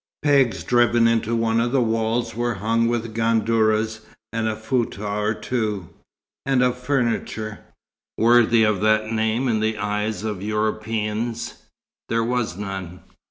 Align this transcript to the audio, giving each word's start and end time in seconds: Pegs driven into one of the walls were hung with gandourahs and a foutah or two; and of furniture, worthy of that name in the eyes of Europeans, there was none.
Pegs 0.23 0.63
driven 0.63 1.07
into 1.07 1.35
one 1.35 1.59
of 1.59 1.71
the 1.71 1.79
walls 1.79 2.35
were 2.35 2.55
hung 2.55 2.87
with 2.87 3.13
gandourahs 3.13 3.99
and 4.33 4.47
a 4.47 4.55
foutah 4.55 5.19
or 5.21 5.35
two; 5.35 5.89
and 6.43 6.63
of 6.63 6.75
furniture, 6.79 7.59
worthy 8.17 8.63
of 8.63 8.81
that 8.81 9.11
name 9.11 9.47
in 9.47 9.59
the 9.59 9.77
eyes 9.77 10.23
of 10.23 10.41
Europeans, 10.41 11.53
there 12.09 12.23
was 12.23 12.57
none. 12.57 13.01